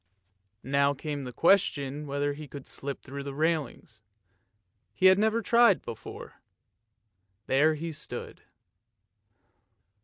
Now 0.63 0.95
came 0.95 1.21
the 1.21 1.31
question 1.31 2.07
whether 2.07 2.33
he 2.33 2.47
could 2.47 2.65
slip 2.65 3.03
through 3.03 3.21
the 3.21 3.35
railings; 3.35 4.01
he 4.95 5.05
had 5.05 5.19
never 5.19 5.43
tried 5.43 5.77
it 5.77 5.85
before. 5.85 6.41
There 7.45 7.75
he 7.75 7.91
stood. 7.91 8.41